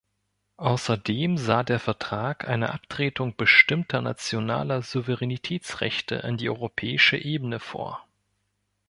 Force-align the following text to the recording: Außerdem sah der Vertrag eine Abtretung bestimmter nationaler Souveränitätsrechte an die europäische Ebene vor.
Außerdem 0.57 1.37
sah 1.37 1.61
der 1.61 1.79
Vertrag 1.79 2.47
eine 2.49 2.73
Abtretung 2.73 3.35
bestimmter 3.35 4.01
nationaler 4.01 4.81
Souveränitätsrechte 4.81 6.23
an 6.23 6.37
die 6.37 6.49
europäische 6.49 7.17
Ebene 7.17 7.59
vor. 7.59 8.03